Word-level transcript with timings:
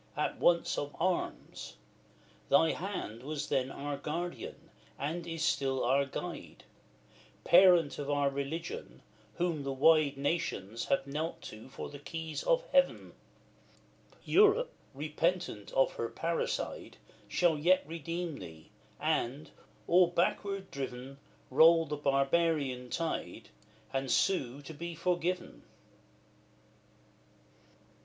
as 0.17 0.35
once 0.39 0.79
of 0.79 0.95
Arms; 0.99 1.75
thy 2.49 2.71
hand 2.71 3.21
Was 3.21 3.49
then 3.49 3.69
our 3.69 3.97
Guardian, 3.97 4.71
and 4.97 5.27
is 5.27 5.43
still 5.45 5.83
our 5.83 6.05
guide; 6.05 6.63
Parent 7.43 7.99
of 7.99 8.09
our 8.09 8.31
religion! 8.31 9.03
whom 9.35 9.61
the 9.61 9.71
wide 9.71 10.17
Nations 10.17 10.85
have 10.85 11.05
knelt 11.05 11.39
to 11.43 11.69
for 11.69 11.87
the 11.87 11.99
keys 11.99 12.41
of 12.41 12.65
heaven! 12.71 13.13
Europe, 14.25 14.71
repentant 14.95 15.71
of 15.73 15.93
her 15.93 16.09
parricide, 16.09 16.97
Shall 17.27 17.59
yet 17.59 17.83
redeem 17.85 18.39
thee, 18.39 18.71
and, 18.99 19.51
all 19.85 20.07
backward 20.07 20.71
driven, 20.71 21.19
Roll 21.51 21.85
the 21.85 21.95
barbarian 21.95 22.89
tide, 22.89 23.49
and 23.93 24.09
sue 24.09 24.63
to 24.63 24.73
be 24.73 24.95
forgiven. 24.95 25.61